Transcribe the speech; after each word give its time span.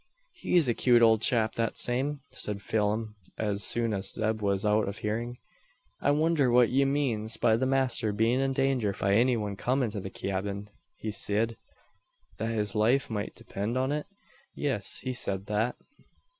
"He's 0.31 0.67
a 0.67 0.73
cute 0.73 1.03
owld 1.03 1.21
chap 1.21 1.53
that 1.53 1.77
same," 1.77 2.21
said 2.31 2.63
Phelim 2.63 3.13
as 3.37 3.63
soon 3.63 3.93
as 3.93 4.11
Zeb 4.13 4.41
was 4.41 4.65
out 4.65 4.87
of 4.87 4.97
hearing. 4.97 5.37
"I 6.01 6.09
wonder 6.09 6.49
what 6.49 6.69
he 6.69 6.85
manes 6.85 7.37
by 7.37 7.55
the 7.55 7.67
master 7.67 8.11
bein' 8.11 8.39
in 8.39 8.53
danger 8.53 8.93
from 8.93 9.09
any 9.11 9.37
wan 9.37 9.55
comin' 9.57 9.91
to 9.91 9.99
the 9.99 10.09
cyabin. 10.09 10.69
He 10.95 11.11
sed, 11.11 11.55
that 12.39 12.47
his 12.49 12.73
life 12.73 13.11
moight 13.11 13.35
depend 13.35 13.77
upon 13.77 13.91
it? 13.91 14.07
Yis 14.55 15.01
he 15.01 15.13
sed 15.13 15.45
that." 15.45 15.75